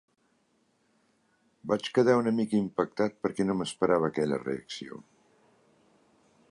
Vaig 1.71 1.89
quedar 1.97 2.15
una 2.21 2.33
mica 2.39 2.57
impactat 2.61 3.21
perquè 3.27 3.47
no 3.51 3.59
m’esperava 3.61 4.11
aquella 4.13 4.43
reacció. 4.47 5.01